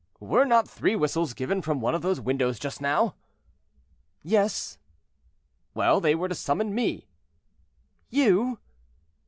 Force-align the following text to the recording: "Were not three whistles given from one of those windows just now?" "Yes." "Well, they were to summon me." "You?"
"Were 0.19 0.45
not 0.45 0.67
three 0.67 0.95
whistles 0.95 1.35
given 1.35 1.61
from 1.61 1.79
one 1.79 1.93
of 1.93 2.01
those 2.01 2.19
windows 2.19 2.57
just 2.57 2.81
now?" 2.81 3.13
"Yes." 4.23 4.79
"Well, 5.75 6.01
they 6.01 6.15
were 6.15 6.27
to 6.29 6.33
summon 6.33 6.73
me." 6.73 7.07
"You?" 8.09 8.57